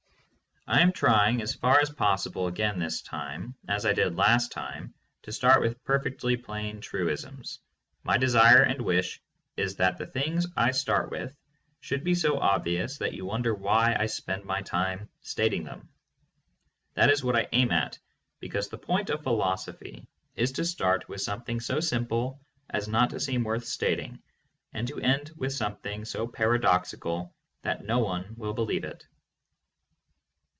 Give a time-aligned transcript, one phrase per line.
[0.67, 4.93] I am trying as far as possible again this time, as I did last time,
[5.23, 7.59] to start with perfectly plain truisms.
[8.03, 9.21] My desire and wish
[9.57, 11.35] is that the things I start with
[11.81, 15.89] should be so obvious that you wonder why I spend my time stating them.
[16.93, 17.97] That is what I aim at,
[18.39, 22.39] because the point of philosophy is to start with something so simple
[22.69, 24.21] as not to seem worth stating,
[24.73, 27.33] and to end with something so paradoxical
[27.63, 29.05] that no one will be lieve it.